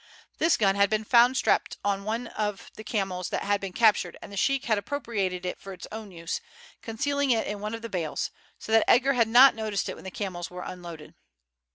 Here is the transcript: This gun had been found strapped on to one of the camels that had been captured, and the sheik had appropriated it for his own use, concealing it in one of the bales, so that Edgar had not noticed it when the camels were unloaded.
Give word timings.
This 0.39 0.57
gun 0.57 0.73
had 0.73 0.89
been 0.89 1.03
found 1.03 1.37
strapped 1.37 1.77
on 1.85 1.99
to 1.99 2.03
one 2.05 2.25
of 2.25 2.71
the 2.73 2.83
camels 2.83 3.29
that 3.29 3.43
had 3.43 3.61
been 3.61 3.71
captured, 3.71 4.17
and 4.19 4.31
the 4.31 4.35
sheik 4.35 4.65
had 4.65 4.79
appropriated 4.79 5.45
it 5.45 5.59
for 5.59 5.73
his 5.73 5.85
own 5.91 6.09
use, 6.09 6.41
concealing 6.81 7.29
it 7.29 7.45
in 7.45 7.59
one 7.59 7.75
of 7.75 7.83
the 7.83 7.87
bales, 7.87 8.31
so 8.57 8.71
that 8.71 8.89
Edgar 8.89 9.13
had 9.13 9.27
not 9.27 9.53
noticed 9.53 9.89
it 9.89 9.93
when 9.93 10.03
the 10.03 10.09
camels 10.09 10.49
were 10.49 10.63
unloaded. 10.63 11.13